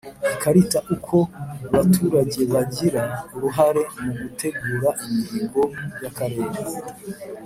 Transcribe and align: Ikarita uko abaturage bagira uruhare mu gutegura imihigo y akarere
Ikarita 0.33 0.79
uko 0.95 1.17
abaturage 1.69 2.41
bagira 2.53 3.01
uruhare 3.35 3.81
mu 4.01 4.11
gutegura 4.21 4.89
imihigo 5.05 5.61
y 6.01 6.05
akarere 6.09 6.57